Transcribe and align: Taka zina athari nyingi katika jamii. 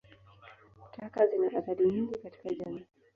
Taka 0.93 1.25
zina 1.27 1.47
athari 1.57 1.85
nyingi 1.91 2.15
katika 2.17 2.49
jamii. 2.49 2.85